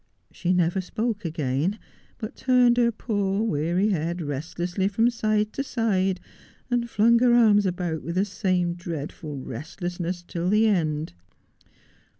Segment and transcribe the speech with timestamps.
[0.31, 1.77] She never spoke again,
[2.17, 6.19] but turned her poor weary head restlessly from side to side,
[6.71, 11.13] and flung her arms about with the same dreadful restlessness till the end.